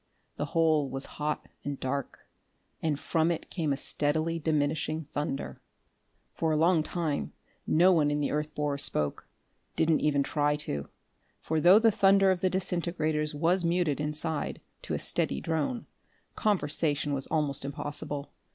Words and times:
The 0.37 0.45
hole 0.57 0.89
was 0.89 1.05
hot 1.21 1.47
and 1.63 1.79
dark, 1.79 2.25
and 2.81 2.99
from 2.99 3.29
it 3.29 3.51
came 3.51 3.71
a 3.71 3.77
steadily 3.77 4.39
diminishing 4.39 5.05
thunder.... 5.13 5.61
For 6.33 6.51
a 6.51 6.57
long 6.57 6.81
time 6.81 7.33
no 7.67 7.91
one 7.93 8.09
in 8.09 8.19
the 8.19 8.31
earth 8.31 8.55
borer 8.55 8.79
spoke 8.79 9.27
didn't 9.75 9.99
even 9.99 10.23
try 10.23 10.55
to 10.55 10.89
for 11.39 11.61
though 11.61 11.77
the 11.77 11.91
thunder 11.91 12.31
of 12.31 12.41
the 12.41 12.49
disintegrators 12.49 13.35
was 13.35 13.63
muted, 13.63 14.01
inside, 14.01 14.59
to 14.81 14.95
a 14.95 14.97
steady 14.97 15.39
drone, 15.39 15.85
conversation 16.35 17.13
was 17.13 17.27
almost 17.27 17.63
impossible. 17.63 18.31